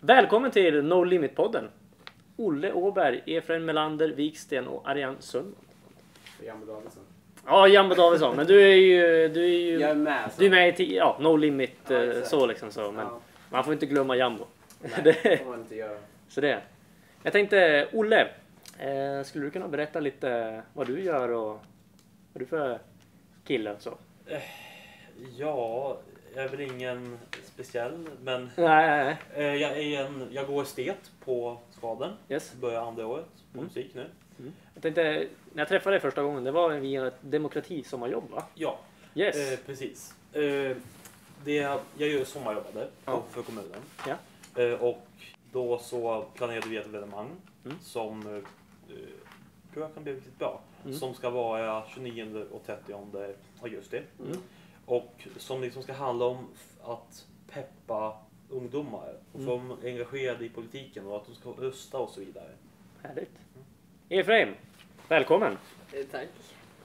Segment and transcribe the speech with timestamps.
[0.00, 1.68] Välkommen till No Limit-podden.
[2.36, 5.54] Olle Åberg, Efraim Melander, Viksten och Ariane Sundman.
[6.46, 7.02] Jambo Davidsson.
[7.46, 9.28] Ja, Jambo Davidsson, men du är ju...
[9.28, 9.78] Du är ju...
[9.80, 10.30] Jag är med.
[10.38, 12.92] Du är med i ja, No Limit Ja, eh, så liksom så.
[12.92, 14.44] Men Ja, man får inte glömma Jambo.
[14.80, 15.98] nej, Det- det får man inte göra.
[16.28, 16.60] Så det.
[17.22, 18.28] Jag tänkte, Olle.
[18.78, 21.46] Eh, skulle du kunna berätta lite vad du gör och
[22.32, 22.78] vad du för
[23.46, 23.94] kille och så?
[25.38, 25.98] Ja,
[26.34, 31.58] jag är väl ingen speciell, men Nej, eh, jag, är en, jag går estet på
[31.70, 32.12] Skaden.
[32.28, 32.54] Yes.
[32.60, 33.64] Börjar andra året på Mm.
[33.64, 34.06] musik nu.
[34.74, 35.02] Jag tänkte,
[35.52, 38.42] när jag träffade dig första gången, det var via ett demokratisommarjobb va?
[38.54, 38.78] Ja,
[39.14, 39.52] Yes.
[39.52, 40.14] eh, precis.
[40.32, 40.76] Eh,
[41.44, 41.54] det,
[41.98, 43.22] jag gör sommarjobbade Ja.
[43.30, 43.80] för kommunen.
[44.06, 44.14] Ja.
[44.62, 45.06] Eh, och
[45.52, 47.30] då så planerade vi ett evenemang
[47.64, 47.76] Mm.
[47.82, 48.42] som eh,
[49.72, 50.60] tror jag kan bli riktigt bra.
[50.84, 50.96] Mm.
[50.96, 52.92] Som ska vara 29 och 30
[53.62, 54.00] augusti.
[54.20, 54.36] Mm.
[54.90, 56.48] Och som liksom ska handla om
[56.82, 58.18] att peppa
[58.48, 59.68] ungdomar och få Mm.
[59.68, 62.50] dem engagerade i politiken och att de ska rösta och så vidare.
[63.02, 63.30] Härligt.
[64.08, 64.54] Efraim,
[65.08, 65.56] välkommen.
[65.92, 66.28] Eh, Tack.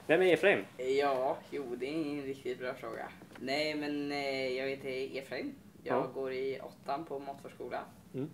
[0.08, 0.66] Vem är Efraim?
[0.78, 3.10] Ja, jo det är en riktigt bra fråga.
[3.40, 5.56] Nej men eh, jag heter Efraim.
[5.84, 6.08] Jag Ja.
[6.14, 7.84] går i åttan på matförskola.
[8.14, 8.30] Mm.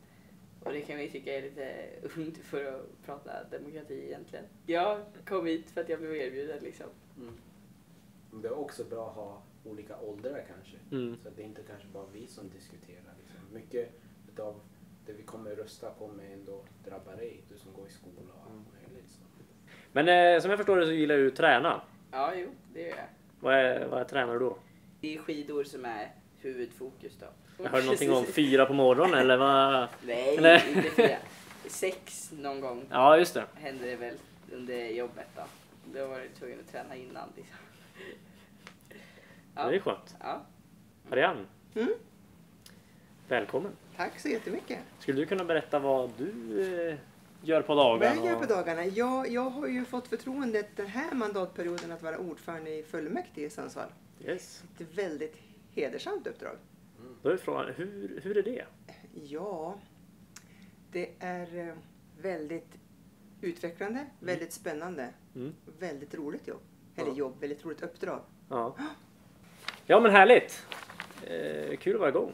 [0.63, 4.45] Och det kan vi tycka är lite ungt för att prata demokrati egentligen.
[4.66, 6.88] Jag kom hit för att jag blev erbjuden liksom.
[7.17, 7.33] Mm.
[8.41, 10.77] Det är också bra att ha olika åldrar kanske.
[10.91, 11.17] Mm.
[11.23, 13.13] Så att det är inte kanske bara vi som diskuterar.
[13.19, 13.39] Liksom.
[13.53, 13.89] Mycket
[14.39, 14.59] av
[15.05, 18.89] det vi kommer rösta kommer ändå drabba dig, du som går i skola och allt
[18.89, 19.09] möjligt.
[19.09, 19.19] Så.
[19.91, 21.81] Men eh, som jag förstår det så gillar du att träna.
[22.11, 23.05] Ja, jo, det gör jag.
[23.39, 24.57] Vad, är, vad tränar du då?
[25.01, 27.25] Det är skidor som är huvudfokus då.
[27.63, 29.87] Jag hörde någonting om fyra på morgonen eller vad?
[30.05, 30.69] Nej, Eller?
[30.77, 31.17] inte fyra.
[31.67, 33.45] Sex någon gång Ja, just det.
[33.55, 34.15] hände det väl
[34.51, 35.41] under jobbet då.
[35.93, 37.55] Då var jag tvungen att träna innan liksom.
[39.53, 40.16] Det är skönt.
[40.19, 40.41] Ja.
[41.11, 41.89] Ariane, Mm.
[43.27, 43.71] välkommen.
[43.97, 44.80] Tack så jättemycket.
[44.99, 46.97] Skulle du kunna berätta vad du eh,
[47.41, 48.16] gör på dagarna?
[48.16, 48.85] Vad jag gör på dagarna?
[48.85, 53.50] Jag, jag har ju fått förtroendet den här mandatperioden att vara ordförande i fullmäktige i
[53.50, 53.89] Sundsvall.
[54.25, 54.63] Yes.
[54.79, 55.35] Ett väldigt
[55.72, 56.56] hedersamt uppdrag.
[57.22, 58.66] Då är frågan, hur, hur är det?
[59.13, 59.75] Ja,
[60.91, 61.73] det är eh,
[62.22, 62.69] väldigt
[63.41, 65.53] utvecklande, väldigt spännande, Mm.
[65.79, 66.62] väldigt roligt jobb.
[66.95, 67.16] Eller Ja.
[67.16, 68.22] jobb, väldigt roligt uppdrag.
[68.50, 68.75] Ja,
[69.86, 70.68] ja men härligt.
[71.28, 72.34] Eh, kul att vara igång.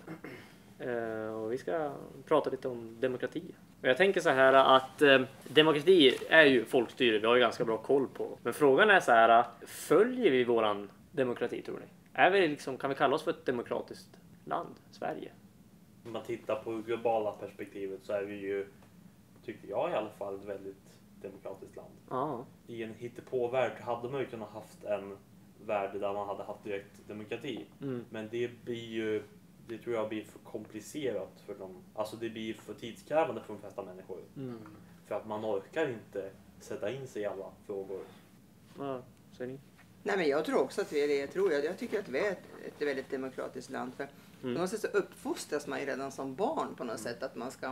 [0.80, 1.92] Eh, och vi ska
[2.26, 3.44] prata lite om demokrati.
[3.82, 7.66] Och jag tänker så här att eh, demokrati är ju folkstyre, vi har ju ganska
[7.66, 8.38] bra koll på.
[8.44, 11.86] Men frågan är så här, följer vi våran demokrati tror ni?
[12.14, 14.10] Är vi liksom, kan vi kalla oss för ett demokratiskt
[14.46, 15.32] land, Sverige?
[16.06, 18.68] Om man tittar på det globala perspektivet så är vi ju,
[19.46, 21.94] tycker jag i alla fall, ett väldigt demokratiskt land.
[22.10, 22.46] Ja.
[22.68, 25.18] I en hittepåvärld hade man ju kunnat haft en
[25.68, 27.66] värld där man hade haft direkt demokrati.
[27.82, 28.06] Mm.
[28.10, 29.24] Men det blir ju,
[29.68, 31.84] det tror jag blir för komplicerat för dem.
[31.96, 34.20] Alltså det blir för tidskrävande för de flesta människor.
[34.38, 34.60] Mm.
[35.08, 38.00] För att man orkar inte sätta in sig i alla frågor.
[38.78, 39.02] Ja,
[39.38, 39.60] säger ni?
[40.04, 41.18] Nej men jag tror också att vi är det.
[41.18, 43.94] Jag, tror, jag, jag tycker att vi är ett, ett väldigt demokratiskt land.
[43.94, 44.08] För
[44.44, 44.56] Mm.
[44.56, 47.52] På något sätt så uppfostras man ju redan som barn på något sätt att man
[47.52, 47.68] ska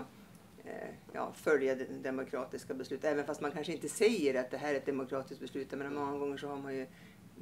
[0.63, 3.03] eh, ja, följa det demokratiska beslut.
[3.03, 5.71] Även fast man kanske inte säger att det här är ett demokratiskt beslut.
[5.71, 6.87] Men många gånger så har man ju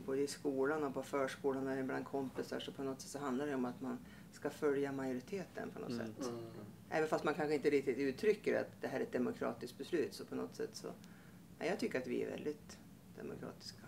[0.06, 3.48] både i skolan och på förskolan och bland kompisar så på något sätt så handlar
[3.48, 3.98] det om att man
[4.31, 6.08] ska följa majoriteten på något Mm.
[6.08, 6.31] sätt.
[6.90, 10.26] Även fast man kanske inte riktigt uttrycker att det här är ett demokratiskt beslut så
[10.26, 10.88] på något sätt så
[11.59, 12.78] ja, jag tycker att vi är väldigt
[13.18, 13.82] demokratiska.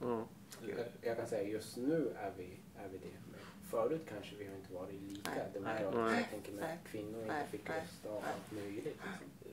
[0.00, 0.26] Ja.
[0.68, 2.44] Jag, jag kan säga just nu är vi,
[2.78, 3.06] är vi det.
[3.30, 5.50] Men förut kanske vi har inte varit lika Nej.
[5.54, 6.00] demokratiska.
[6.02, 6.20] Nej.
[6.20, 6.60] Jag tänker Nej.
[6.84, 7.46] när kvinnor inte Nej.
[7.50, 7.80] fick Nej.
[7.80, 8.32] rösta och Nej.
[8.34, 8.84] allt möjligt.
[8.84, 9.08] Liksom.
[9.42, 9.50] Eh,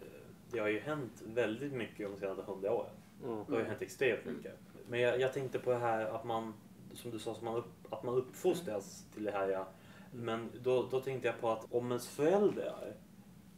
[0.51, 2.93] Det har ju hänt väldigt mycket de senaste hundra åren.
[3.23, 3.37] Mm.
[3.47, 4.53] Det har ju hänt extremt mycket.
[4.89, 6.53] Men jag, jag tänkte på det här att man,
[6.93, 9.49] som du sa, man upp, att man uppfostras till det här.
[9.49, 9.67] Ja.
[10.11, 12.93] Men då, då tänkte jag på att om ens föräldrar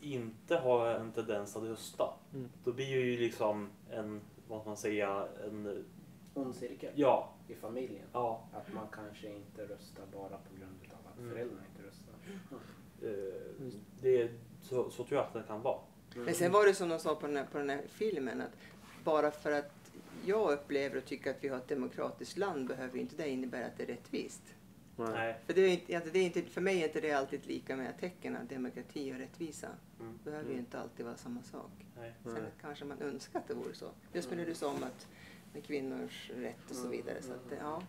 [0.02, 2.50] inte har en tendens att rösta, Mm.
[2.64, 5.86] då blir ju liksom en, vad man säga, en,
[6.34, 8.06] Ond cirkel ja, i familjen.
[8.14, 11.32] ja, Att man kanske inte röstar bara på grund av att Mm.
[11.32, 12.14] föräldrarna inte röstar.
[13.02, 13.72] eh,
[14.02, 14.32] det,
[14.62, 15.80] så, så tror jag att det kan vara.
[16.16, 18.52] Men sen var det som de sa på den, här, på den här filmen att
[19.10, 19.92] bara för att
[20.26, 23.66] jag upplever och tycker att vi har ett demokratiskt land behöver ju inte det innebära
[23.66, 24.42] att det är rättvist.
[24.96, 25.36] Nej.
[25.46, 27.76] För, det är inte, alltså det är inte, för mig är inte det alltid lika
[27.76, 29.68] med tecken att demokrati och rättvisa.
[30.00, 30.20] Mm.
[30.24, 30.60] Behöver ju Mm.
[30.60, 31.72] inte alltid vara samma sak.
[31.98, 32.14] Nej.
[32.24, 32.42] Sen Nej.
[32.62, 33.90] kanske man önskar att det vore så.
[34.14, 35.08] Just det du sa om att
[35.54, 37.22] med kvinnors rätt och så vidare.
[37.22, 37.82] Så att, det- ja.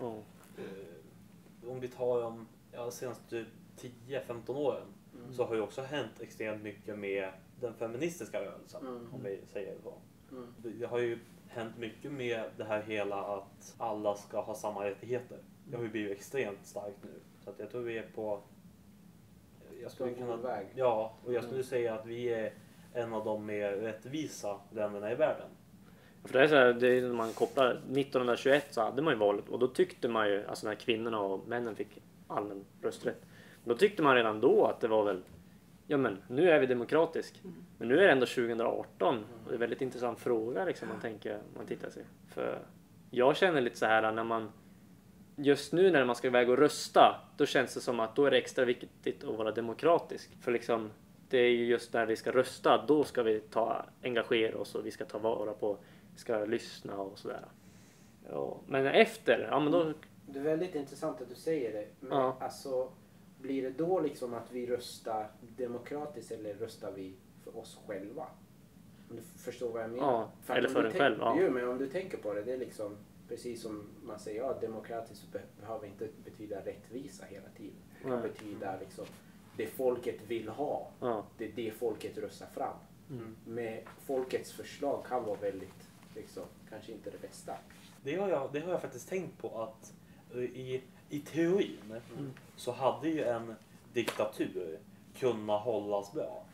[0.58, 3.44] Eh, om vi tar de ja, senaste
[3.76, 4.86] 10-15 åren
[5.18, 5.32] Mm.
[5.32, 8.86] så har ju också hänt extremt mycket med den feministiska rörelsen.
[8.86, 9.08] Mm.
[9.14, 9.94] Om vi säger så.
[10.32, 10.46] Mm.
[10.62, 11.18] Det- Det har ju
[11.48, 15.38] hänt mycket med det här hela att alla ska ha samma rättigheter.
[15.68, 17.10] Det har ju blivit extremt starkt nu.
[17.44, 18.40] Så att jag tror vi är på
[19.82, 20.66] jag skulle kunna, väg.
[20.74, 21.64] ja, och jag skulle Mm.
[21.66, 22.52] säga att vi är
[22.94, 25.48] en av de mer rättvisa länderna i världen.
[26.24, 29.18] För det är så här, det är när man kopplar 1921 så hade man ju
[29.18, 33.22] valet och då tyckte man ju, alltså när kvinnorna och männen fick allmän rösträtt.
[33.64, 35.22] Då tyckte man redan då att det var väl,
[35.90, 37.42] ja men nu är vi demokratisk.
[37.78, 41.00] Men nu är det ändå 2018 och det är en väldigt intressant fråga liksom man
[41.00, 42.04] tänker, man tittar sig.
[42.28, 42.58] För
[43.10, 44.52] jag känner lite så här när man,
[45.36, 48.30] just nu när man ska iväg och rösta, då känns det som att då är
[48.30, 50.30] det extra viktigt att vara demokratisk.
[50.40, 50.90] För liksom,
[51.28, 54.86] det är ju just när vi ska rösta, då ska vi ta, engagera oss och
[54.86, 55.76] vi ska ta vara på,
[56.16, 57.44] ska lyssna och sådär.
[58.30, 59.92] Ja, men efter, ja men då,
[60.26, 61.86] Det är väldigt intressant att du säger det.
[62.00, 62.36] Men Ja.
[62.40, 62.88] alltså,
[63.42, 67.14] blir det då liksom att vi röstar demokratiskt eller röstar vi
[67.44, 68.26] för oss själva?
[69.10, 70.04] Om du förstår vad jag menar?
[70.12, 71.36] Ja, att eller för en själv, ja.
[71.40, 72.96] Jo, men om du tänker på det, det är liksom
[73.28, 77.76] precis som man säger, ja demokratiskt be- behöver inte betyda rättvisa hela tiden.
[77.98, 78.28] Det kan Nej.
[78.28, 79.04] betyda liksom
[79.56, 80.90] det folket vill ha.
[81.00, 81.24] ja.
[81.38, 82.76] Det är det folket röstar fram.
[83.10, 83.36] Mm.
[83.46, 87.52] Med folkets förslag kan vara väldigt, liksom, kanske inte det bästa.
[88.02, 89.94] Det har jag, det har jag faktiskt tänkt på att
[90.34, 91.76] eh, i, i teorin
[92.16, 92.30] Mm.
[92.56, 93.54] så hade ju en
[93.92, 94.78] diktatur
[95.18, 96.44] kunnat hållas bra.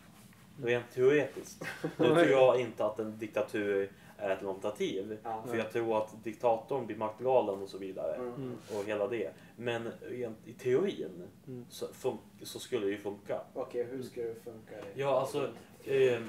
[0.62, 1.64] Rent teoretiskt.
[1.96, 5.18] Nu tror jag inte att en diktatur är ett alternativ.
[5.22, 5.44] Ja.
[5.48, 8.14] För jag tror att diktatorn blir maktgalen och så vidare.
[8.16, 8.56] Mm.
[8.78, 9.30] Och hela det.
[9.56, 11.66] Men rent i teorin Mm.
[11.70, 13.40] så, fun- så skulle det ju funka.
[13.54, 14.74] Okej, hur ska det funka?
[14.94, 15.50] Ja, alltså.
[15.84, 16.20] Eh,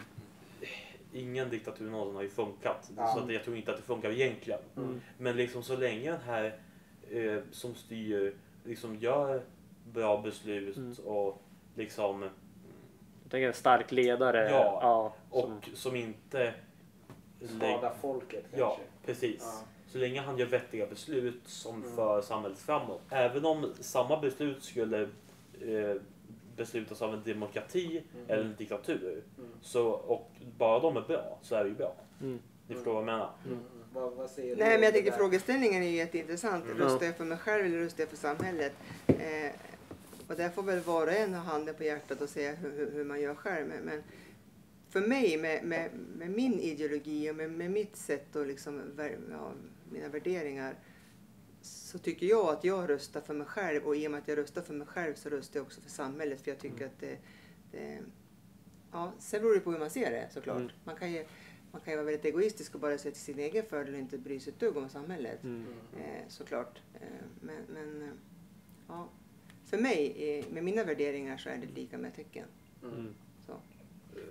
[1.13, 2.91] ingen diktatur någonsin har ju funkat.
[2.97, 3.07] Ja.
[3.13, 4.59] Så att jag tror inte att det funkar egentligen.
[4.77, 5.01] Mm.
[5.18, 6.59] Men liksom så länge den här
[7.12, 9.42] eh, som styr liksom gör
[9.94, 10.94] bra beslut Mm.
[11.06, 11.42] och
[11.75, 12.21] liksom
[13.24, 14.50] Jag tänker en stark ledare.
[14.51, 16.54] Ja, ja och som, som inte
[17.57, 18.59] Skada folket kanske?
[18.59, 19.38] Ja, precis.
[19.42, 19.68] Ja.
[19.88, 21.95] Så länge han gör vettiga beslut som Mm.
[21.95, 23.01] för samhället framåt.
[23.10, 25.01] Även om samma beslut skulle
[25.62, 25.95] eh,
[26.56, 28.25] beslutas av en demokrati Mm.
[28.30, 29.50] eller en diktatur Mm.
[29.62, 31.95] så, och bara de är bra så är det ju bra.
[32.21, 32.39] mm.
[32.68, 33.30] Ni förstår vad jag menar?
[33.98, 34.10] Mm.
[34.10, 36.66] Vad, vad säger Nej, men jag tycker frågeställningen är jätteintressant.
[36.66, 36.78] Mm.
[36.78, 38.74] Röstar jag för mig själv eller röstar jag för samhället?
[39.08, 39.52] Eh,
[40.28, 42.92] och där får väl var och en ha handen på hjärtat och säga hur, hur,
[42.92, 43.68] hur man gör själv.
[43.68, 44.04] Men, men
[44.90, 48.82] för mig, med, med, med min ideologi och med, med mitt sätt och liksom,
[49.32, 49.52] ja,
[49.92, 50.76] mina värderingar
[51.62, 54.38] så tycker jag att jag röstar för mig själv och i och med att jag
[54.38, 57.18] röstar för mig själv så röstar jag också för samhället för jag tycker att det,
[57.72, 58.00] det
[58.92, 60.58] Ja, sen beror det på hur man ser det såklart.
[60.58, 60.72] Mm.
[60.84, 61.26] Man, kan ju,
[61.72, 64.18] man kan ju vara väldigt egoistisk och bara se till sin egen fördel och inte
[64.18, 65.44] bry sig ett dugg om samhället.
[65.44, 65.66] Mm.
[65.98, 66.81] Eh, såklart.
[66.94, 67.02] Eh,
[67.42, 68.10] men men eh,
[68.88, 69.10] ja.
[69.66, 72.46] för mig, eh, med mina värderingar, så är det lika med tecken.
[72.84, 73.16] Mm.
[73.46, 73.54] Så.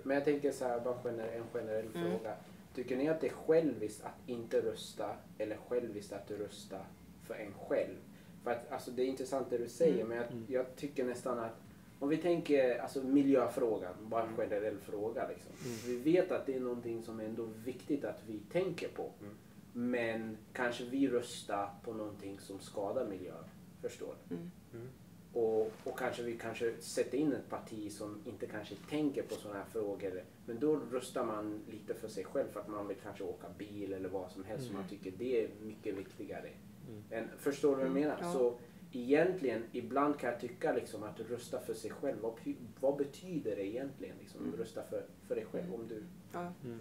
[0.03, 2.11] Men jag tänker så här, bara gener- en generell Mm.
[2.11, 2.35] fråga.
[2.75, 6.79] Tycker ni att det är själviskt att inte rösta eller själviskt att rösta
[7.23, 7.95] för en själv?
[8.43, 10.07] För att, alltså, det är intressant det du säger, Mm.
[10.07, 10.45] men jag, Mm.
[10.47, 11.55] jag tycker nästan att
[11.99, 15.27] om vi tänker alltså, miljöfrågan, bara en generell fråga.
[15.27, 15.51] Liksom.
[15.65, 15.77] Mm.
[16.03, 19.11] Vi vet att det är någonting som är ändå viktigt att vi tänker på.
[19.21, 19.33] Mm.
[19.73, 23.43] Men kanske vi röstar på någonting som skadar miljön.
[23.81, 24.35] Förstår du?
[24.35, 24.51] Mm.
[24.73, 24.87] Mm.
[25.33, 29.59] Och, och kanske vi kanske sätter in ett parti som inte kanske tänker på sådana
[29.59, 30.23] här frågor.
[30.45, 33.93] Men då röstar man lite för sig själv för att man vill kanske åka bil
[33.93, 34.65] eller vad som helst.
[34.67, 36.49] som Man tycker det är mycket viktigare.
[36.89, 37.03] Mm.
[37.11, 38.17] Än, förstår du vad jag Mm, menar?
[38.21, 38.33] ja.
[38.33, 38.55] Så
[39.03, 42.17] egentligen, ibland kan jag tycka liksom att rösta för sig själv.
[42.21, 42.33] Vad,
[42.79, 44.15] vad betyder det egentligen?
[44.19, 44.55] Liksom, Mm.
[44.59, 45.73] Rösta för, för dig själv.
[45.73, 46.03] Om du,
[46.33, 46.53] Ja.
[46.65, 46.79] Mm.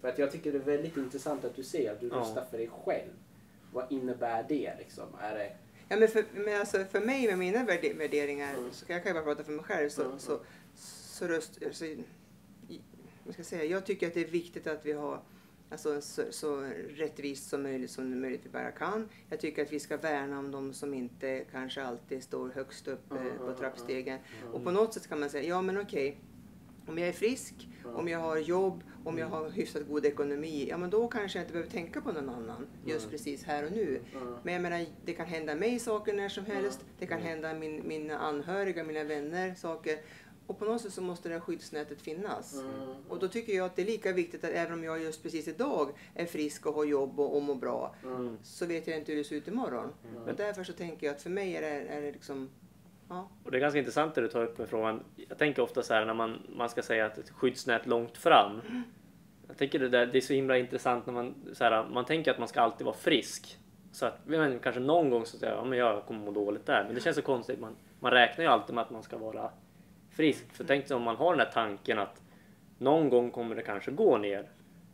[0.00, 2.14] för att jag tycker det är väldigt intressant att du säger att du Ja.
[2.16, 3.10] röstar för dig själv.
[3.72, 5.04] Vad innebär det liksom?
[5.20, 5.56] Är det
[5.88, 8.72] Ja, men för, men alltså, för mig med mina värde, värderingar, Mm.
[8.72, 10.40] så kan jag kan ju bara prata för mig själv, så, Mm, så,
[10.74, 11.84] så, röst, så
[13.24, 15.20] vad ska jag, säga, jag tycker att det är viktigt att vi har
[15.72, 19.08] alltså, så, så rättvist som möjligt som möjligt vi bara kan.
[19.30, 23.10] Jag tycker att vi ska värna om de som inte kanske alltid står högst upp
[23.10, 24.18] Mm, eh, mm, på mm, trappstegen.
[24.42, 24.54] Mm.
[24.54, 26.16] Och på något sätt kan man säga, ja men okej,
[26.86, 27.96] om jag är frisk, Mm.
[27.96, 31.44] om jag har jobb, om jag har hyfsat god ekonomi, ja men då kanske jag
[31.44, 33.10] inte behöver tänka på någon annan just Mm.
[33.10, 34.00] precis här och nu.
[34.16, 34.34] Mm.
[34.42, 36.84] Men jag menar, det kan hända mig saker när som helst.
[36.98, 39.98] Det kan hända min, mina anhöriga, mina vänner saker.
[40.46, 42.60] Och på något sätt så måste det här skyddsnätet finnas.
[42.60, 42.94] Mm.
[43.08, 45.48] Och då tycker jag att det är lika viktigt att även om jag just precis
[45.48, 48.38] idag är frisk och har jobb och, och mår bra, Mm.
[48.42, 49.92] så vet jag inte hur det ser ut imorgon.
[50.10, 50.22] Mm.
[50.22, 52.50] Och därför så tänker jag att för mig är det, är det liksom,
[53.08, 53.28] ja.
[53.44, 55.00] Och det är ganska intressant det du tar upp med frågan.
[55.28, 58.60] Jag tänker ofta så här när man, man ska säga att ett skyddsnät långt fram.
[59.48, 62.30] Jag tycker det, där, det är så himla intressant när man, så här, man tänker
[62.30, 63.58] att man ska alltid vara frisk.
[63.92, 66.66] Så att men, kanske någon gång så säger jag, ja, men jag kommer må dåligt
[66.66, 66.84] där.
[66.84, 67.60] Men det känns så konstigt.
[67.60, 69.50] Man, man räknar ju alltid med att man ska vara
[70.16, 70.52] frisk.
[70.52, 72.22] För tänk om man har den här tanken att
[72.78, 74.48] någon gång kommer det kanske gå ner.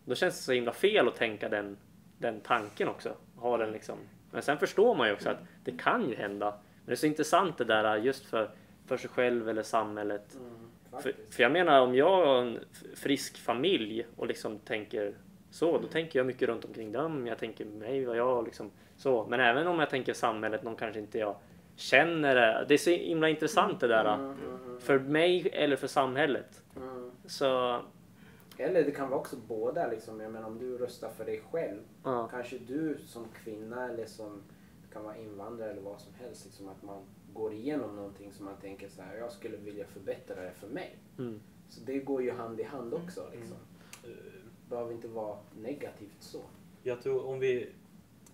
[0.05, 1.77] Då känns det så himla fel att tänka den,
[2.19, 3.15] den tanken också.
[3.37, 3.99] Ha den liksom.
[4.31, 6.51] Men sen förstår man ju också att det kan ju hända.
[6.51, 8.51] Men det är så intressant det där just för
[8.89, 10.35] för sig själv eller samhället.
[10.35, 12.59] Mm, För, för jag menar om jag har en
[12.97, 15.15] frisk familj och liksom tänker
[15.51, 17.27] så, då tänker jag mycket runt omkring dem.
[17.27, 19.27] Jag tänker mig, vad jag liksom så.
[19.29, 21.37] Men även om jag tänker samhället, någon kanske inte jag
[21.79, 22.65] känner det.
[22.69, 24.15] Det är så himla intressant det där.
[24.15, 26.63] Mm, mm, mm, För mig eller för samhället.
[26.77, 27.11] mm.
[27.27, 27.81] Så
[28.57, 29.87] Eller det kan vara också båda.
[29.87, 30.21] Liksom.
[30.21, 32.29] Jag menar, om du röstar för dig själv, ja.
[32.29, 34.43] kanske du som kvinna eller som
[34.93, 38.57] kan vara invandrare eller vad som helst, liksom, att man går igenom någonting som man
[38.61, 40.97] tänker så här, jag skulle vilja förbättra det för mig.
[41.19, 41.41] Mm.
[41.69, 43.23] Så det går ju hand i hand också.
[43.33, 43.57] Liksom.
[44.05, 44.11] Eh,
[44.69, 46.41] behöver inte vara negativt så.
[46.83, 47.69] Jag tror om vi,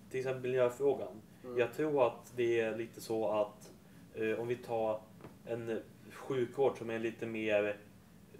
[0.09, 1.21] till exempel miljöfrågan.
[1.45, 1.57] Mm.
[1.57, 3.71] Jag tror att det är lite så att
[4.15, 4.99] eh, om vi tar
[5.45, 7.77] en sjukvård som är lite mer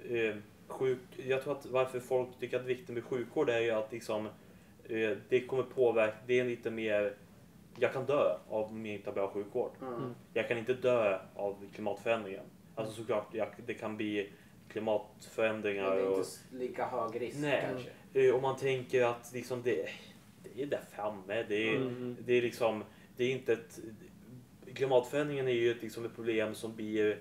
[0.10, 0.36] eh,
[0.68, 1.00] sjuk.
[1.16, 4.26] Jag tror att varför folk tycker att viktigt med sjukvård är ju att liksom,
[4.90, 7.14] eh, det kommer påverka, det är lite mer
[7.80, 9.72] jag kan dö av om jag inte har bra sjukvård.
[9.82, 10.16] Mm.
[10.34, 12.44] Jag kan inte dö av klimatförändringen.
[12.76, 17.22] Alltså såklart, jag, det kan bli Men klimatförändringar det är och inte s- lika hög
[17.22, 17.64] risk Nej.
[17.72, 17.90] kanske.
[18.30, 19.90] Eh, Om man tänker att liksom det,
[20.44, 21.44] det är där framme.
[21.48, 22.18] Det är, Mm.
[22.26, 22.84] det är liksom,
[23.18, 23.80] det är inte ett...
[24.74, 27.20] Klimatförändringen är ju ett, liksom ett problem som blir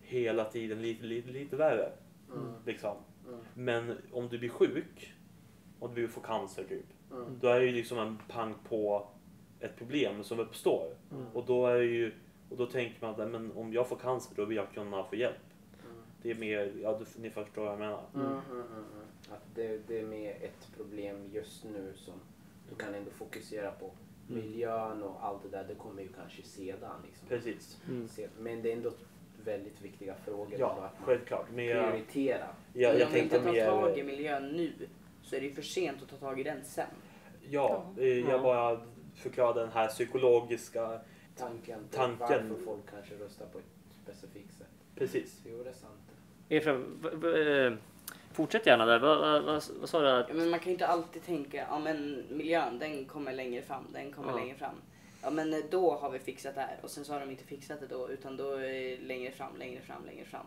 [0.00, 1.92] hela tiden lite, lite, lite värre.
[2.32, 2.52] Mm.
[2.66, 2.96] Liksom.
[3.28, 3.40] Mm.
[3.54, 5.14] Men om du blir sjuk,
[5.78, 7.38] om du får cancer typ, Mm.
[7.40, 9.08] då är det ju liksom en pang på
[9.60, 10.94] ett problem som uppstår.
[11.10, 11.26] Mm.
[11.32, 12.12] Och då är ju,
[12.48, 15.16] och då tänker man att men om jag får cancer då vill jag kunna få
[15.16, 15.36] hjälp.
[15.84, 16.02] Mm.
[16.22, 18.04] Det är mer, ja du, ni förstår vad jag menar.
[18.14, 19.06] Mm, mm, mm, mm.
[19.30, 22.14] Att det, det är mer ett problem just nu som
[22.68, 23.90] du kan ändå fokusera på.
[24.34, 26.96] Miljön och allt det där, det kommer ju kanske sedan.
[27.06, 27.28] Liksom.
[27.28, 27.78] Precis.
[27.88, 28.08] Mm.
[28.38, 28.90] Men det är ändå
[29.44, 30.54] väldigt viktiga frågor.
[30.58, 31.46] Ja, att självklart.
[31.54, 32.46] Men jag, prioritera.
[32.72, 34.12] jag, Men jag om vi inte tar tag i mer...
[34.12, 34.72] miljön nu
[35.22, 36.86] så är det ju för sent att ta tag i den sen.
[37.50, 38.30] Ja, eh, Ja.
[38.30, 38.80] jag bara
[39.14, 41.00] förklarade den här psykologiska...
[41.36, 42.18] Tanken Tanken.
[42.48, 43.64] varför folk kanske röstar på ett
[44.02, 44.66] specifikt sätt.
[44.94, 45.42] Precis.
[45.44, 46.12] Jo, det är sant.
[46.48, 47.78] Efraim, eh,
[48.32, 48.98] fortsätt gärna där.
[48.98, 50.06] Vad, vad, vad, vad sa du?
[50.08, 53.62] Ja, Att, men man kan ju inte alltid tänka, ja men miljön den kommer längre
[53.62, 54.36] fram, den kommer Ja.
[54.36, 54.74] längre fram.
[55.22, 57.44] Ja men eh, då har vi fixat det här och sen så har de inte
[57.44, 60.46] fixat det då utan då är det längre fram, längre fram, längre fram.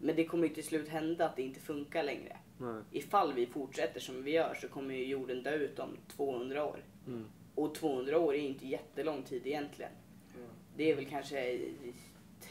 [0.00, 2.36] Men det kommer ju till slut hända att det inte funkar längre.
[2.58, 2.82] nej.
[2.92, 6.84] Ifall vi fortsätter som vi gör så kommer ju jorden dö ut om 200 år.
[7.06, 7.24] Mm.
[7.54, 9.90] Och 200 år är inte jättelång tid egentligen.
[10.36, 10.48] Mm.
[10.76, 11.58] Det är väl kanske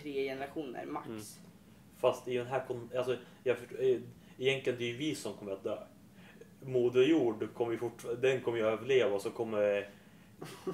[0.02, 1.08] tre generationer max.
[1.08, 1.22] Mm.
[1.98, 2.64] Fast i den här...
[2.98, 3.98] Alltså, jag förstår, eh,
[4.38, 5.78] egentligen det är ju vi som kommer att dö.
[6.62, 9.90] Moder Jord kommer ju fort, den kommer ju överleva och så kommer...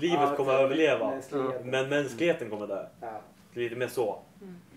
[0.00, 1.10] Livet Ja, kommer att överleva.
[1.10, 1.70] mänskligheten.
[1.70, 2.86] Men mänskligheten kommer dö.
[3.00, 3.20] Ja,
[3.54, 4.22] Lite mer så.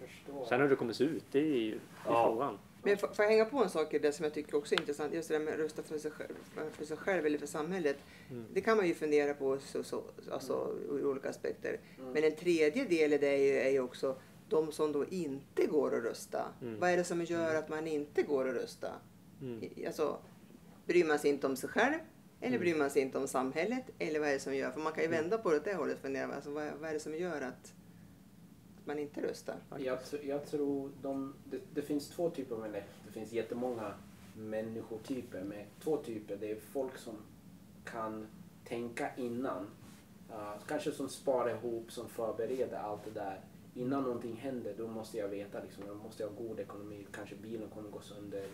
[0.08, 0.46] förstår.
[0.46, 2.26] Sen hur det kommer se ut, det är ju det är Ja.
[2.32, 2.58] frågan.
[2.84, 4.80] Men får får jag hänga på en sak i det som jag tycker också är
[4.80, 6.34] intressant, just det där med att rösta för sig själv,
[6.72, 7.98] för sig själv eller för samhället.
[8.30, 8.46] Mm.
[8.54, 10.02] Det kan man ju fundera på så, så,
[10.32, 11.78] alltså, ur olika aspekter.
[12.00, 12.12] Mm.
[12.12, 14.16] Men en tredje del i det är ju, är ju också
[14.50, 16.46] de som då inte går att rösta.
[16.62, 16.80] Mm.
[16.80, 18.92] Vad är det som gör att man inte går att rösta?
[19.42, 19.70] Mm.
[19.88, 20.18] Alltså,
[20.86, 21.94] bryr man sig inte om sig själv?
[22.40, 22.60] Eller Mm.
[22.60, 23.84] bryr man sig inte om samhället?
[24.00, 24.72] Eller vad är det som gör?
[24.72, 26.00] För man kan ju vända på det åt det hållet.
[26.00, 27.74] Fundera, alltså, vad, vad är det som gör att
[28.86, 29.56] man inte röstar?
[29.78, 32.84] Jag, jag tror de, det, det finns två typer av människor.
[33.06, 33.94] Det finns jättemånga
[34.36, 35.44] människotyper.
[35.44, 36.38] Med två typer.
[36.38, 37.16] Det är folk som
[37.86, 38.28] kan
[38.66, 39.68] tänka innan.
[40.30, 43.42] Uh, kanske som sparar ihop, som förbereder allt det där.
[43.78, 45.62] Innan någonting händer, då måste jag veta.
[45.64, 47.08] Liksom, jag måste ha god ekonomi.
[47.12, 48.46] Kanske bilen kommer gå sönder.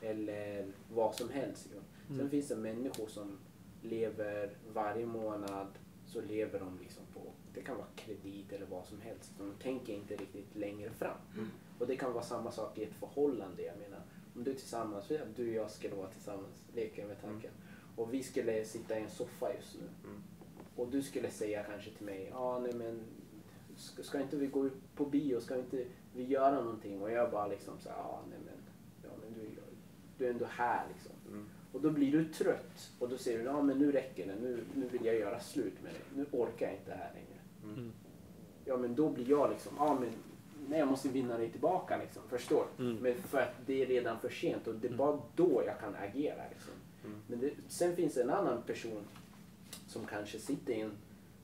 [0.00, 1.64] Eller vad som helst.
[1.66, 1.84] Liksom.
[2.06, 2.30] Sen Mm.
[2.30, 3.38] finns det människor som
[3.82, 5.66] lever varje månad.
[6.06, 7.20] Så lever de liksom på,
[7.54, 9.32] det kan vara kredit eller vad som helst.
[9.38, 11.16] De tänker inte riktigt längre fram.
[11.34, 11.48] Mm.
[11.78, 13.62] Och det kan vara samma sak i ett förhållande.
[13.62, 14.00] Jag menar,
[14.36, 17.50] om du är tillsammans, du och jag skulle vara tillsammans, leker med tanken.
[17.96, 19.86] Och vi skulle sitta i en soffa just nu.
[20.10, 20.22] Mm.
[20.76, 23.00] Och du skulle säga kanske till mig, ja ah, nej men
[23.76, 27.02] ska, ska inte vi gå ut på bio, ska inte vi göra någonting?
[27.02, 28.54] Och jag bara liksom så ja ah, nej men,
[29.02, 29.50] ja men du,
[30.18, 31.12] du är ändå här liksom.
[31.28, 31.46] Mm.
[31.72, 34.64] Och då blir du trött och då säger du, ja men nu räcker det, nu,
[34.74, 37.74] nu vill jag göra slut med dig, nu orkar jag inte här längre.
[37.78, 37.92] Mm.
[38.64, 40.10] Ja men då blir jag liksom, ja men
[40.68, 42.66] nej jag måste vinna dig tillbaka liksom, förstår?
[42.78, 42.96] Mm.
[42.96, 44.98] Men för att det är redan för sent och det är Mm.
[44.98, 46.72] bara då jag kan agera liksom.
[47.04, 47.18] Mm.
[47.26, 49.04] Men det, sen finns det en annan person
[49.86, 50.92] som kanske sitter i en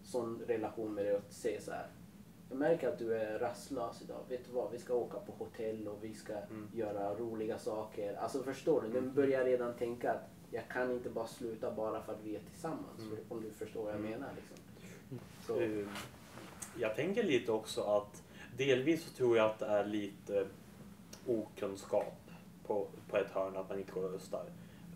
[0.02, 1.86] sån relation med dig och säger så här.
[2.50, 4.20] Jag märker att du är rastlös idag.
[4.28, 4.70] Vet du vad?
[4.72, 6.68] Vi ska åka på hotell och vi ska Mm.
[6.74, 8.14] göra roliga saker.
[8.14, 8.88] Alltså förstår du?
[8.88, 9.14] Den Mm.
[9.14, 13.00] börjar redan tänka att jag kan inte bara sluta bara för att vi är tillsammans.
[13.00, 13.18] Mm.
[13.28, 14.10] Om du förstår vad jag Mm.
[14.10, 14.28] menar.
[14.36, 14.56] Liksom.
[15.46, 15.86] Så, Eh,
[16.78, 18.22] Jag tänker lite också att
[18.56, 20.46] delvis så tror jag att det är lite
[21.26, 22.14] okunskap
[22.66, 24.44] på, på ett hörn att man inte går och röstar.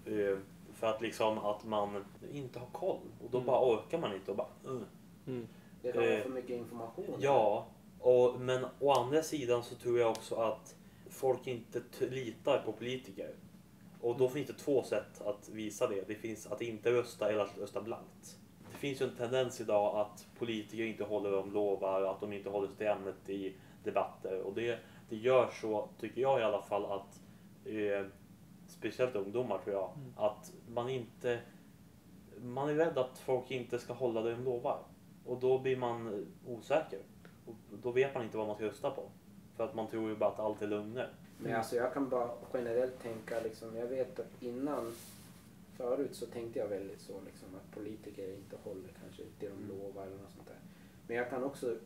[0.07, 0.39] Eh,
[0.73, 3.47] För att liksom att man inte har koll och då Mm.
[3.47, 4.83] bara orkar man inte och bara uh.
[5.27, 5.47] Mm.
[5.83, 7.17] Det kan eh, för mycket information.
[7.19, 7.67] Ja,
[8.01, 10.77] Och, men å andra sidan så tror jag också att
[11.11, 13.35] folk inte litar på politiker.
[14.01, 16.09] Och då finns det två sätt att visa det.
[16.09, 18.39] Det finns att inte rösta eller att rösta blankt.
[18.73, 22.33] Det finns ju en tendens idag att politiker inte håller vad de lovar, att de
[22.33, 24.41] inte håller sig till ämnet i debatter.
[24.41, 27.21] Och det, det gör så, tycker jag i alla fall, att
[27.65, 28.07] eh,
[28.67, 31.41] speciellt ungdomar tror jag, att man inte
[32.43, 34.79] man är rädd att folk inte ska hålla det de lovar.
[35.27, 36.99] Och då blir man osäker.
[37.47, 39.03] Och då vet man inte vad man ska rösta på.
[39.57, 41.11] För att man tror ju bara att allt är lögner.
[41.39, 44.93] Men alltså jag kan bara generellt tänka liksom, jag vet att innan
[45.77, 50.07] förut så tänkte jag väldigt så liksom att politiker inte håller kanske det de lovar
[50.07, 50.57] eller något sånt där.
[51.07, 51.77] Men jag kan också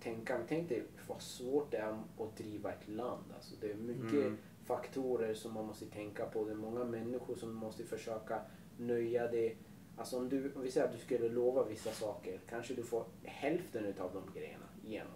[0.00, 3.24] tänka, tänk dig vad svårt det är att driva ett land.
[3.34, 4.36] Alltså det är mycket Mm.
[4.64, 6.44] faktorer som man måste tänka på.
[6.44, 8.40] Det är många människor som måste försöka
[8.78, 9.56] nöja det.
[9.96, 13.04] Alltså om, du, om vi säger att du skulle lova vissa saker, kanske du får
[13.22, 15.12] hälften utav de grejerna igenom.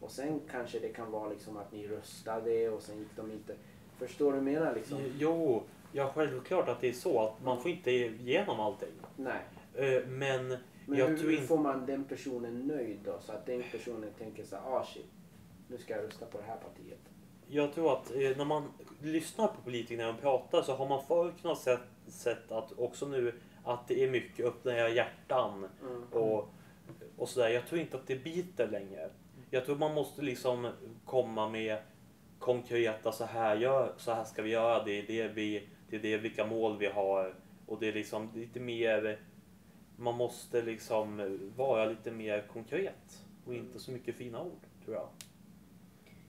[0.00, 3.54] Och sen kanske det kan vara liksom att ni röstade och sen gick de inte.
[3.98, 4.98] Förstår du vad jag menar liksom?
[5.18, 8.88] Jo, ja självklart att det är så att man får inte igenom allting.
[9.16, 9.42] Nej.
[9.74, 10.48] Eh, Men
[10.86, 13.18] Men jag hur, tror hur får man den personen nöjd då?
[13.20, 15.06] Så att den personen tänker så här, ah shit,
[15.68, 16.98] nu ska jag rösta på det här partiet.
[17.48, 18.72] Jag tror att eh, när man
[19.02, 23.06] lyssnar på politiker när de pratar så har man förr kunnat sett, sett att också
[23.08, 23.34] nu
[23.66, 26.02] att det är mycket öppna era hjärtan Mm.
[26.12, 26.48] och,
[27.16, 27.48] och sådär.
[27.48, 29.10] Jag tror inte att det biter längre.
[29.50, 30.68] Jag tror man måste liksom
[31.04, 31.78] komma med
[32.38, 34.84] konkreta så här, gör, så här ska vi göra.
[34.84, 37.34] Det är det vi, det är det vilka mål vi har.
[37.66, 39.18] Och det är liksom lite mer,
[39.96, 43.22] man måste liksom vara lite mer konkret.
[43.46, 45.08] Och inte så mycket fina ord, tror jag.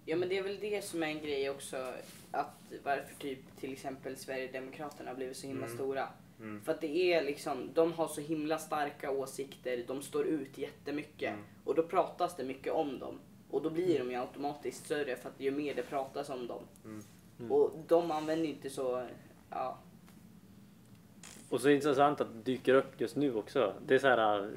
[0.05, 1.93] Ja men det är väl det som är en grej också.
[2.31, 5.77] Att varför typ till exempel Sverigedemokraterna har blivit så himla Mm.
[5.77, 6.07] stora.
[6.39, 6.61] Mm.
[6.61, 11.33] För att det är liksom, de har så himla starka åsikter, de står ut jättemycket.
[11.33, 11.45] Mm.
[11.63, 13.19] Och då pratas det mycket om dem.
[13.49, 16.61] Och då blir de ju automatiskt större för att ju mer det pratas om dem.
[16.85, 17.03] Mm.
[17.39, 17.51] Mm.
[17.51, 19.07] Och de använder ju inte så,
[19.49, 19.77] ja.
[21.49, 23.73] Och så är det intressant att det dyker upp just nu också.
[23.85, 24.51] Det är så här,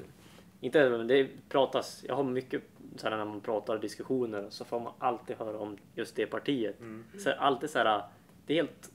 [0.59, 2.63] inte men det pratas, jag har mycket
[2.95, 6.79] så här när man pratar diskussioner så får man alltid höra om just det partiet.
[6.79, 7.05] Mm.
[7.17, 8.03] Så alltid så här,
[8.45, 8.91] det är helt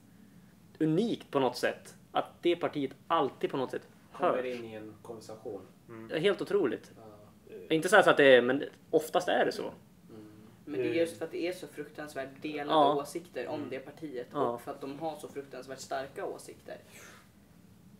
[0.79, 4.45] unikt på något sätt att det partiet alltid på något sätt Kommer hörs.
[4.45, 5.61] in i en konversation.
[6.09, 6.91] Det är helt otroligt.
[6.95, 7.75] Ja.
[7.75, 9.61] Inte så här så att det är, men oftast är det så.
[10.09, 10.25] Mm.
[10.65, 13.01] Men det är just för att det är så fruktansvärt delade Ja.
[13.01, 14.27] åsikter om det partiet.
[14.33, 14.49] Ja.
[14.49, 16.75] Och för att de har så fruktansvärt starka åsikter.
[16.75, 16.97] I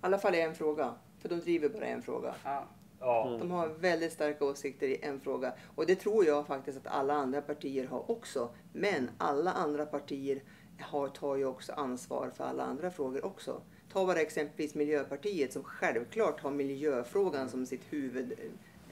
[0.01, 0.93] alla fall i en fråga.
[1.19, 2.35] För de driver bara en fråga.
[2.43, 2.67] Ja.
[2.99, 3.27] Ja.
[3.27, 3.39] Mm.
[3.39, 5.53] De har väldigt starka åsikter i en fråga.
[5.75, 8.49] Och det tror jag faktiskt att alla andra partier har också.
[8.73, 10.43] Men alla andra partier
[10.81, 13.61] har, tar ju också ansvar för alla andra frågor också.
[13.97, 18.33] Ta bara exempelvis Miljöpartiet som självklart har miljöfrågan som sitt huvud...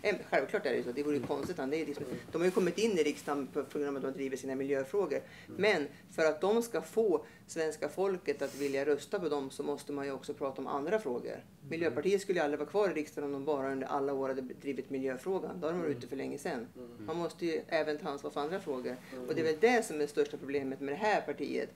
[0.01, 1.57] Eh, självklart är det så, det vore ju konstigt.
[1.57, 4.13] Det är liksom, de har ju kommit in i riksdagen på på grund av att
[4.13, 5.19] de driver sina miljöfrågor.
[5.57, 9.91] Men för att de ska få svenska folket att vilja rösta på dem så måste
[9.91, 11.43] man ju också prata om andra frågor.
[11.69, 14.41] Miljöpartiet skulle ju aldrig vara kvar i riksdagen om de bara under alla år hade
[14.41, 15.59] drivit miljöfrågan.
[15.61, 16.67] Då hade de varit ute för länge sedan.
[17.05, 18.97] Man måste ju även ta ansvar för andra frågor.
[19.27, 21.69] Och det är väl det som är det största problemet med det här partiet.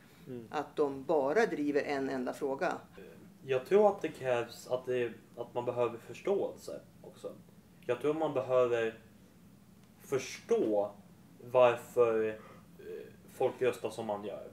[0.49, 2.77] Att de bara driver en enda fråga.
[3.45, 7.31] Jag tror att det krävs att, det, att man behöver förståelse också.
[7.85, 8.99] Jag tror man behöver
[10.01, 10.91] förstå
[11.51, 12.27] varför
[12.79, 14.51] eh, folk röstar som man gör.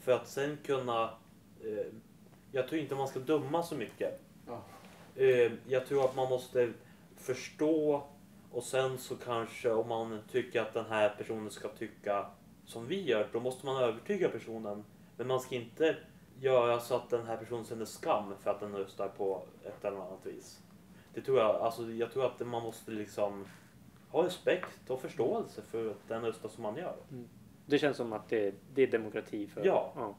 [0.00, 1.10] För att sen kunna...
[1.64, 1.86] Eh,
[2.52, 4.20] jag tror inte man ska döma så mycket.
[4.46, 4.60] Ja.
[5.22, 6.72] Eh, jag tror att man måste
[7.16, 8.02] förstå
[8.52, 12.26] och sen så kanske om man tycker att den här personen ska tycka
[12.66, 14.84] som vi gör, då måste man övertyga personen.
[15.16, 15.96] Men man ska inte
[16.40, 19.96] göra så att den här personen känner skam för att den röstar på ett eller
[19.96, 20.58] annat vis.
[21.14, 23.46] Det tror jag, alltså jag tror att man måste liksom
[24.10, 26.96] ha respekt och förståelse för att den röstar som man gör.
[27.66, 29.46] Det känns som att det, det är demokrati.
[29.46, 30.14] För, Ja.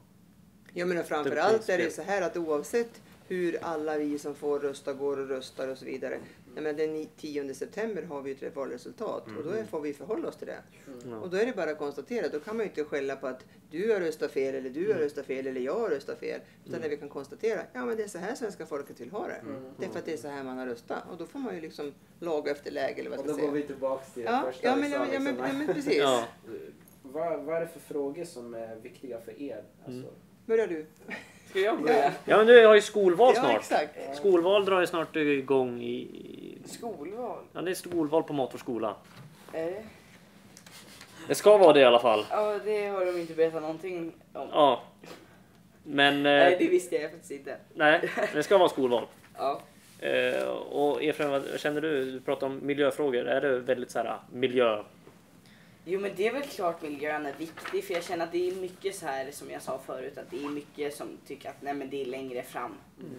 [0.73, 1.91] Jag menar framför Det allt finns är det det.
[1.91, 5.85] så här att oavsett hur alla vi som får rösta går och röstar och så
[5.85, 6.19] vidare.
[6.53, 10.27] Nej, men den 10 september har vi ett valresultat och då är, får vi förhålla
[10.27, 10.59] oss till det.
[11.09, 11.17] Ja.
[11.17, 13.45] Och då är det bara att konstatera, då kan man ju inte skälla på att
[13.71, 16.41] du har röstat fel eller du har röstat fel eller jag har röstat fel.
[16.65, 19.27] Utan när vi kan konstatera, ja men det är så här svenska folket vill ha
[19.27, 19.41] det.
[19.79, 21.03] Det är för att det är så här man har röstat.
[21.11, 23.47] Och då får man ju liksom laga efter läge eller vad Och ska då jag
[23.47, 23.61] går säga.
[23.61, 24.95] vi tillbaks till det Ja, första ja, men, sa.
[25.13, 25.45] ja, men, liksom.
[25.47, 25.97] ja, men precis.
[25.97, 26.27] Ja.
[27.03, 29.63] vad, vad är det för frågor som är viktiga för er?
[29.85, 30.09] Alltså,
[30.45, 30.85] Börjar du?
[31.55, 32.11] Ska jag börja?
[32.25, 33.55] ja, men du har ju skolval Ja, snart.
[33.59, 34.17] exakt.
[34.17, 36.57] Skolval drar ju snart igång i...
[36.65, 37.37] Skolval?
[37.53, 38.95] Ja, det är skolval på mat och skola.
[39.53, 39.83] Är det?
[41.27, 42.25] Det ska vara det i alla fall.
[42.29, 44.47] Ja, det har de inte berättat någonting om.
[44.51, 44.81] Ja.
[45.83, 46.23] Men...
[46.23, 47.57] Nej, Eh, det visste jag faktiskt inte.
[47.73, 49.03] nej, det ska vara skolval.
[49.37, 49.59] Ja.
[49.99, 52.11] Eh, och Efraim, vad känner du?
[52.11, 53.25] Du pratar om miljöfrågor.
[53.27, 54.83] Är det väldigt så här miljö...
[55.85, 58.55] Jo men det är väl klart miljön är viktig för jag känner att det är
[58.55, 61.73] mycket så här som jag sa förut att det är mycket som tycker att nej
[61.73, 62.75] men det är längre fram.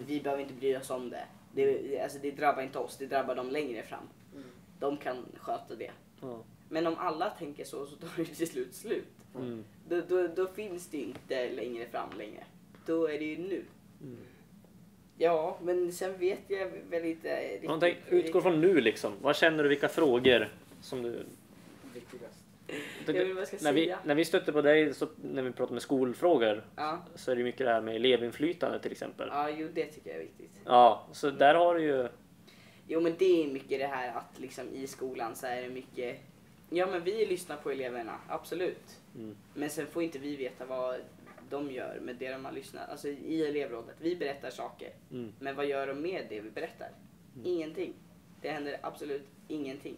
[0.07, 1.25] Vi behöver inte bry oss om det.
[1.53, 4.03] Det, alltså, det drabbar inte oss, det drabbar dem längre fram.
[4.79, 5.91] De kan sköta det.
[6.21, 6.43] Ja.
[6.69, 9.07] Men om alla tänker så så tar det till slut slut.
[9.35, 9.63] Mm.
[9.89, 12.43] Då, då, då finns det inte längre fram längre.
[12.85, 13.63] Då är det ju nu.
[14.01, 14.17] Mm.
[15.17, 18.13] Ja, men sen vet jag väl inte riktigt.
[18.13, 19.13] Utgår från nu liksom.
[19.21, 20.49] Vad känner du, vilka frågor
[20.81, 21.25] som du...
[21.93, 22.03] Viktigast.
[22.03, 22.56] Jag vet vad jag ska
[23.61, 27.31] när, vi, när vi stötte på dig, så, när vi pratar med skolfrågor, Ja, så
[27.31, 29.29] är det mycket det här med elevinflytande till exempel.
[29.31, 30.51] ja, jo det tycker jag är viktigt.
[30.65, 32.07] Ja, så där har du ju...
[32.87, 36.19] Jo men det är mycket det här att liksom i skolan så är det mycket
[36.69, 38.99] Ja men vi lyssnar på eleverna, absolut.
[39.15, 39.35] Mm.
[39.53, 40.95] Men sen får inte vi veta vad
[41.49, 42.89] de gör med det de har lyssnat.
[42.89, 44.89] Alltså i elevrådet, vi berättar saker.
[45.11, 45.33] Mm.
[45.39, 46.89] Men vad gör de med det vi berättar?
[47.43, 47.93] Ingenting.
[48.41, 49.95] Det händer absolut ingenting.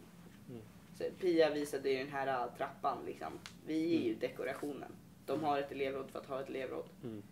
[0.99, 1.11] Mm.
[1.13, 3.39] Så Pia visade ju den här äh, trappan liksom.
[3.65, 4.91] Vi är ju dekorationen.
[5.25, 6.89] De har ett elevråd för att ha ett elevråd.
[7.03, 7.23] Mm.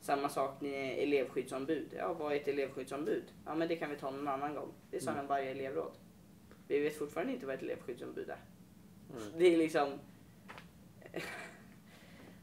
[0.00, 1.88] Samma sak med elevskyddsombud.
[1.96, 3.24] Ja, vad är ett elevskyddsombud?
[3.46, 4.72] Ja, men det kan vi ta någon annan gång.
[4.90, 5.26] Det sa mm.
[5.26, 5.92] varje elevråd.
[6.68, 8.44] Vi vet fortfarande inte vad ett elevskyddsombud är.
[9.16, 9.38] Mm.
[9.38, 9.98] Det är liksom...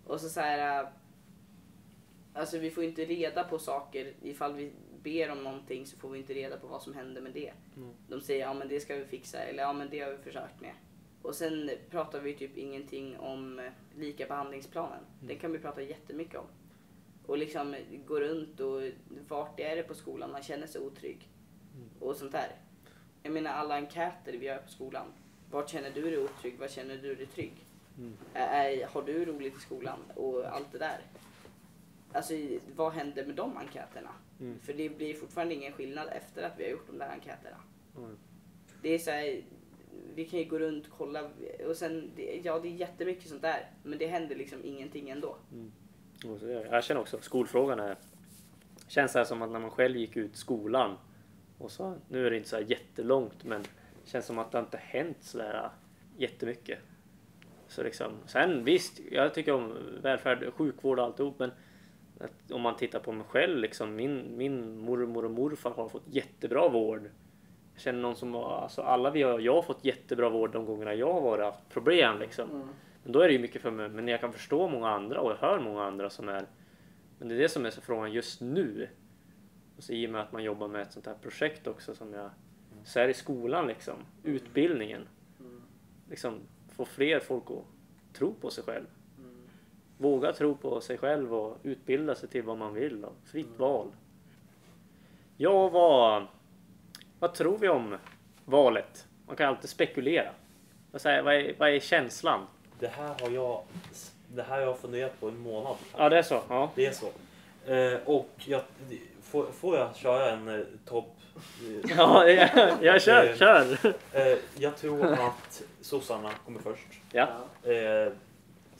[0.06, 0.84] och så så här...
[0.84, 0.89] äh,
[2.34, 4.13] Alltså vi får inte reda på saker.
[4.22, 4.72] Ifall vi
[5.03, 7.53] ber om någonting så får vi inte reda på vad som händer med det.
[7.75, 7.93] Mm.
[8.07, 10.61] De säger ja men det ska vi fixa eller ja men det har vi försökt
[10.61, 10.73] med.
[11.21, 15.05] Och sen pratar vi typ ingenting om eh, lika behandlingsplanen.
[15.19, 16.45] Den kan vi prata jättemycket om.
[17.25, 17.75] Och liksom
[18.07, 18.81] gå runt och
[19.27, 21.29] vart är det på skolan man känner sig otrygg.
[21.99, 22.55] Och sånt där.
[23.23, 25.07] Jag menar alla enkäter vi gör på skolan.
[25.51, 26.59] Vart känner du dig otrygg?
[26.59, 27.65] Var känner du dig trygg?
[27.97, 28.13] Mm.
[28.33, 29.99] Är, har du roligt i skolan?
[30.15, 31.01] Och allt det där.
[32.13, 32.33] Alltså
[32.75, 34.09] vad händer med de enkäterna?
[34.41, 34.60] Mm.
[34.60, 37.58] För det blir fortfarande ingen skillnad efter att vi har gjort de där enkäterna.
[37.97, 38.17] Mm.
[38.82, 39.41] Det är så här,
[40.15, 41.30] vi kan ju gå runt och kolla
[41.67, 43.69] och sen, det- ja det är jättemycket sånt där.
[43.84, 45.36] Men det händer liksom ingenting ändå.
[46.39, 47.95] Så- Jag känner också skolfrågan är...
[48.88, 50.97] Känns det här som att när man själv gick ut skolan
[51.58, 53.63] och så, nu är det inte så här jättelångt men
[54.06, 55.69] känns som att det inte hänt så där
[56.17, 56.80] jättemycket.
[57.67, 61.51] Så liksom, sen visst, jag tycker om välfärd, sjukvård och alltihop men
[62.23, 66.07] att om man tittar på mig själv liksom, min, min mormor och morfar har fått
[66.07, 67.10] jättebra vård.
[67.73, 70.65] Jag känner någon som var, alltså alla vi har, jag har fått jättebra vård de
[70.65, 72.69] gångerna jag har varit, haft problem liksom.
[73.03, 73.89] Men då är det ju mycket för mig.
[73.89, 76.45] Men jag kan förstå många andra och jag hör många andra som är...
[77.19, 78.88] Men det är det som är så frågan just nu.
[79.77, 82.13] Och så i och med att man jobbar med ett sånt här projekt också som
[82.13, 82.29] jag...
[82.84, 83.95] Så är det i skolan liksom.
[84.23, 85.07] Utbildningen.
[86.10, 86.39] Liksom
[86.75, 88.86] få fler folk att tro på sig själv.
[90.01, 93.05] Våga tro på sig själv och utbilda sig till vad man vill.
[93.05, 93.87] Och fritt val.
[95.37, 96.25] Ja, vad...
[97.19, 97.97] Vad tror vi om
[98.45, 99.07] valet?
[99.27, 100.29] Man kan alltid spekulera.
[100.91, 102.39] Vad, säger, vad, är, vad är känslan?
[102.79, 103.61] Det här har jag,
[104.27, 105.75] det här har jag funderat på en månad.
[105.97, 106.41] Ja, det är så.
[106.49, 106.71] Ja.
[106.75, 107.07] Det är så.
[107.71, 108.61] Eh, och jag,
[109.21, 111.15] får, får jag köra en eh, topp?
[111.35, 113.77] Eh, Ja, jag, jag kör, Eh, kör.
[114.13, 116.87] eh, jag tror att sossarna kommer först.
[117.11, 117.27] Ja.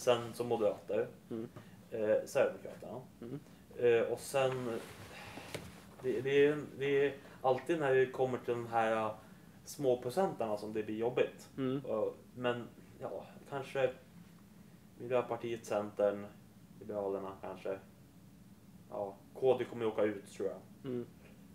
[0.02, 1.08] Sen som moderater.
[1.32, 1.50] Mm.
[1.92, 3.02] Eh, Sverigedemokraterna.
[3.22, 3.40] Mm.
[3.78, 4.80] Eh, och sen...
[6.04, 9.12] Det, det, är, det är alltid när det kommer till de här eh,
[9.66, 11.50] små procenterna som det blir jobbigt.
[11.58, 11.86] Mm.
[11.86, 12.68] Och- Men
[13.00, 13.90] ja, kanske
[14.98, 16.26] Miljöpartiet, Centern,
[16.80, 17.80] Liberalerna kanske.
[18.90, 20.92] Ja, KD kommer åka ut tror jag.
[20.92, 21.06] Mm.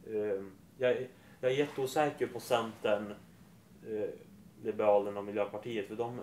[0.07, 0.45] Eh,
[0.79, 1.09] jag, är-
[1.41, 3.15] jag är jätteosäker på Centern,
[3.89, 4.09] eh,
[4.63, 5.89] Liberalerna och Miljöpartiet.
[5.89, 6.21] För de,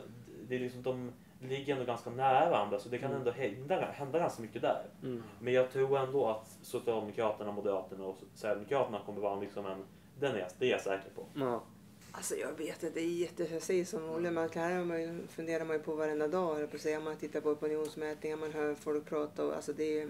[0.47, 1.11] det är liksom, de
[1.47, 3.19] ligger ändå ganska nära varandra så det kan Mm.
[3.19, 4.85] ändå hända, hända ganska mycket där.
[5.03, 5.23] Mm.
[5.41, 9.83] Men jag tror ändå att Socialdemokraterna, Moderaterna och Sverigedemokraterna kommer vara liksom en...
[10.19, 11.25] Den är jag, det är jag säker på.
[11.35, 11.63] Ja.
[12.11, 13.43] Alltså jag vet inte, det är jätte...
[13.53, 16.61] Jag säger som Olle, man, det här man ju- funderar man ju på varenda dag,
[16.61, 16.99] jag på att säga.
[16.99, 20.01] Man tittar på opinionsmätningar, man hör folk prata och alltså det är...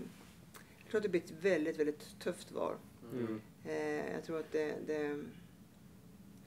[0.77, 2.73] Jag tror att det blir ett väldigt, väldigt tufft val.
[3.13, 3.41] Mm.
[3.65, 5.23] Eh, jag tror att det, det...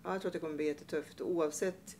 [0.05, 1.21] Ja, jag tror att det kommer bli jättetufft.
[1.21, 1.97] Oavsett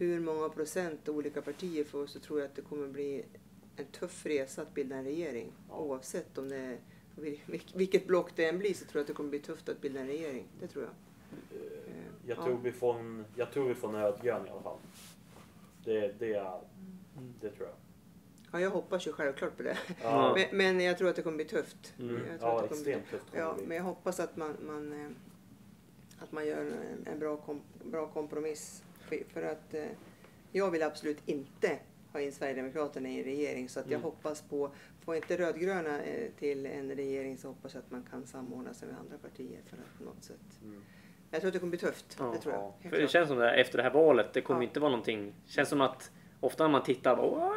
[0.00, 3.24] hur många procent olika partier får så tror jag att det kommer bli
[3.76, 5.52] en tuff resa att bilda en regering.
[5.68, 5.76] Ja.
[5.78, 6.78] Oavsett om det är,
[7.16, 9.80] vil- vilket block det än blir så tror jag att det kommer bli tufft att
[9.80, 10.46] bilda en regering.
[10.60, 10.92] Det tror jag.
[11.60, 11.66] Eh,
[12.26, 12.44] Jag Ja.
[12.44, 14.78] tror vi får en, jag tror vi får en rödgrön i alla fall.
[15.84, 16.60] Det, det, är-
[17.40, 17.76] det tror jag.
[18.52, 19.78] Ja, jag hoppas ju självklart på det.
[20.02, 21.94] Ja, Men, men jag tror att det kommer bli tufft.
[21.98, 22.14] Mm.
[22.14, 23.76] Jag tror ja att det kommer bli extremt tufft kommer Ja, det men bli.
[23.76, 25.08] jag hoppas att man, man, eh,
[26.18, 28.82] att man gör en, en bra, kom, bra kompromiss.
[29.10, 29.84] För, för att eh,
[30.52, 31.78] jag vill absolut inte
[32.12, 33.68] ha in Sverigedemokraterna i en regering.
[33.68, 34.02] Så att jag Mm.
[34.04, 34.70] hoppas på,
[35.04, 38.88] får inte rödgröna eh, till en regering så hoppas jag att man kan samordna sig
[38.88, 40.60] med andra partier för att på något sätt.
[40.64, 40.82] Mm.
[41.30, 42.16] Jag tror att det kommer bli tufft.
[42.18, 42.72] Ja, det tror jag.
[42.82, 43.10] För det klart.
[43.10, 44.68] känns som det här, efter det här valet, det kommer Ja.
[44.68, 45.34] inte vara någonting.
[45.46, 47.52] känns som att ofta när man tittar bara wow!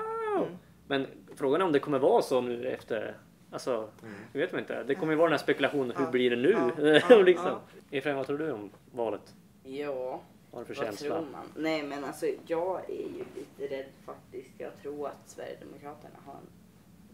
[0.48, 0.58] Mm.
[0.88, 3.18] Men frågan är om det kommer vara så nu efter
[3.52, 4.14] Alltså, Mm.
[4.34, 4.84] det vet man inte.
[4.84, 5.98] Det kommer ju vara den här spekulationen.
[5.98, 6.52] Hur Ja, blir det nu?
[6.78, 7.46] ja, ja, liksom.
[7.48, 7.62] ja.
[7.92, 9.36] Efraim, vad tror du om valet?
[9.64, 10.22] Ja,
[10.54, 11.08] Vad har du för vad känsla?
[11.16, 11.46] tror man?
[11.56, 14.50] Nej men alltså jag är ju lite rädd faktiskt.
[14.58, 16.48] Jag tror att Sverigedemokraterna har en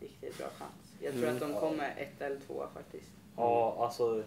[0.02, 0.94] riktigt bra chans.
[1.02, 1.36] Jag tror Mm.
[1.36, 3.10] att de kommer ett eller tvåa faktiskt.
[3.38, 4.24] Ja, alltså.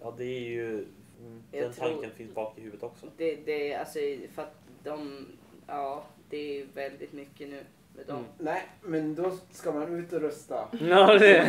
[0.00, 0.72] Ja, det är ju...
[1.20, 3.06] mm, Jag Den tror- tanken finns bak i huvudet också.
[3.16, 3.98] Det, det är alltså
[4.34, 5.26] för att de,
[5.66, 7.64] ja det är väldigt mycket nu
[7.96, 8.16] med dem.
[8.16, 8.28] Mm.
[8.38, 10.68] Nej, men då ska man ut och rösta.
[10.80, 11.46] Ja, det...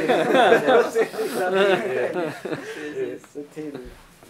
[3.28, 3.78] Se till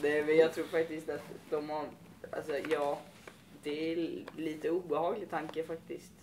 [0.02, 1.86] men jag tror faktiskt att de har,
[2.38, 3.00] alltså ja,
[3.64, 6.14] det är lite obehaglig tanke faktiskt.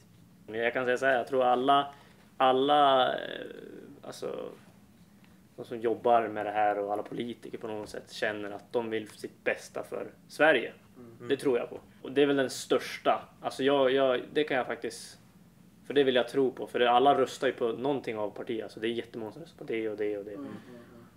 [0.46, 1.94] Men jag kan säga så här, jag tror alla,
[2.36, 3.46] alla eh,
[4.02, 4.48] alltså,
[5.56, 8.90] de som jobbar med det här och alla politiker på något sätt känner att de
[8.90, 10.72] vill sitt bästa för Sverige.
[10.96, 11.28] Mm.
[11.28, 11.80] Det tror jag på.
[12.02, 13.28] Och det är väl den största.
[13.40, 15.18] Alltså jag, jag, det kan jag faktiskt...
[15.86, 16.66] För det vill jag tro på.
[16.66, 18.62] För det, alla röstar ju på någonting av partiet.
[18.62, 20.38] Alltså det är jättemånga som röstar på det och det och det.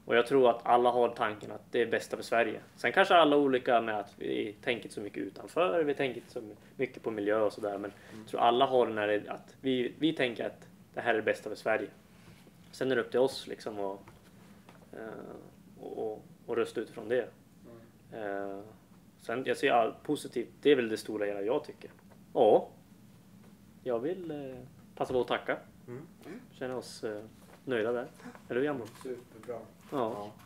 [0.08, 2.60] Och jag tror att alla har tanken att det är bästa för Sverige.
[2.76, 6.42] Sen kanske alla olika med att vi tänker så mycket utanför, vi tänker så
[6.76, 7.78] mycket på miljö och sådär.
[7.78, 11.18] Men jag tror alla har den här att vi, vi tänker att det här är
[11.18, 11.88] det bästa för Sverige.
[12.72, 14.00] Sen är det upp till oss liksom att
[14.94, 17.30] eh, och, och, och rösta utifrån det.
[18.14, 18.60] Eh,
[19.22, 21.92] sen jag ser allt positivt, det är väl det stora hela jag tycker.
[22.34, 22.70] Ja,
[23.84, 24.58] jag vill eh,
[24.96, 25.58] passa på att tacka.
[25.88, 26.02] Mm.
[26.52, 27.06] Känner oss
[27.66, 28.08] nöjda där.
[28.50, 28.86] Eller hur Jambo?
[29.04, 29.60] Superbra.
[29.92, 30.36] Ja.